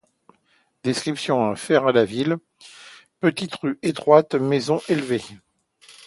[0.83, 2.37] Description à faire de la ville:
[3.19, 5.21] petites rues étroites, maisons élevées.